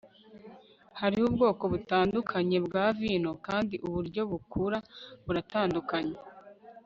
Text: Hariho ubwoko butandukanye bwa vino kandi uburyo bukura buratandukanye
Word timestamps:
Hariho 0.99 1.25
ubwoko 1.29 1.63
butandukanye 1.73 2.57
bwa 2.65 2.85
vino 2.99 3.31
kandi 3.47 3.75
uburyo 3.87 4.21
bukura 4.31 4.77
buratandukanye 5.25 6.17